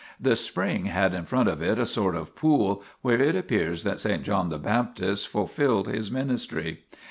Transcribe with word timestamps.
The 0.19 0.35
spring 0.35 0.85
had 0.85 1.13
in 1.13 1.25
front 1.25 1.47
of 1.47 1.61
it 1.61 1.77
a 1.77 1.85
sort 1.85 2.15
of 2.15 2.35
pool, 2.35 2.81
where 3.03 3.21
it 3.21 3.35
appears 3.35 3.83
that 3.83 4.03
S. 4.03 4.19
John 4.23 4.49
the 4.49 4.57
Baptist 4.57 5.27
fulfilled 5.27 5.87
his 5.87 6.09
ministry. 6.09 6.85